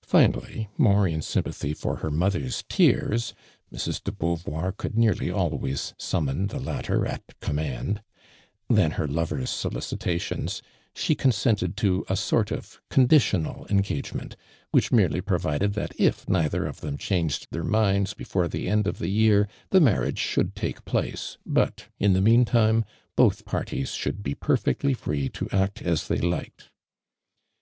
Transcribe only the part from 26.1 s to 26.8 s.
liked.